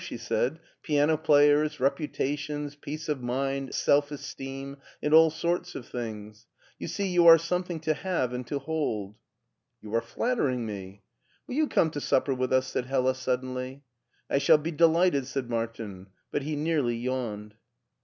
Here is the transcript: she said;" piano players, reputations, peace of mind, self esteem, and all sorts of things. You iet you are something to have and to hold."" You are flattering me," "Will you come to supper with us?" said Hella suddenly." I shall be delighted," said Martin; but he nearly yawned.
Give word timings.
she 0.01 0.17
said;" 0.17 0.59
piano 0.81 1.15
players, 1.15 1.79
reputations, 1.79 2.75
peace 2.75 3.07
of 3.07 3.21
mind, 3.21 3.71
self 3.71 4.09
esteem, 4.09 4.75
and 4.99 5.13
all 5.13 5.29
sorts 5.29 5.75
of 5.75 5.87
things. 5.87 6.47
You 6.79 6.87
iet 6.87 7.11
you 7.11 7.27
are 7.27 7.37
something 7.37 7.79
to 7.81 7.93
have 7.93 8.33
and 8.33 8.47
to 8.47 8.57
hold."" 8.57 9.13
You 9.83 9.93
are 9.93 10.01
flattering 10.01 10.65
me," 10.65 11.03
"Will 11.45 11.53
you 11.53 11.67
come 11.67 11.91
to 11.91 12.01
supper 12.01 12.33
with 12.33 12.51
us?" 12.51 12.65
said 12.65 12.87
Hella 12.87 13.13
suddenly." 13.13 13.83
I 14.27 14.39
shall 14.39 14.57
be 14.57 14.71
delighted," 14.71 15.27
said 15.27 15.51
Martin; 15.51 16.07
but 16.31 16.41
he 16.41 16.55
nearly 16.55 16.95
yawned. 16.97 17.53